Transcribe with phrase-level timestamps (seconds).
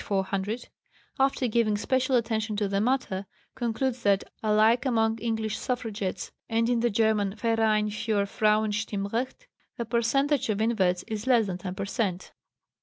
[0.01, 0.69] 500),
[1.19, 6.79] after giving special attention to the matter, concludes that, alike among English suffragettes and in
[6.79, 9.45] the German Verein für Frauenstimmrecht,
[9.77, 12.31] the percentage of inverts is less than 10 per cent.